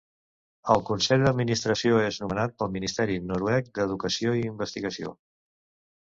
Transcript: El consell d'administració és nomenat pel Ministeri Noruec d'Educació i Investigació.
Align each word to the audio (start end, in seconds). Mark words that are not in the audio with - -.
El 0.75 0.79
consell 0.85 1.25
d'administració 1.25 1.99
és 2.05 2.17
nomenat 2.23 2.55
pel 2.61 2.71
Ministeri 2.77 3.17
Noruec 3.33 3.69
d'Educació 3.75 4.33
i 4.39 4.41
Investigació. 4.53 5.13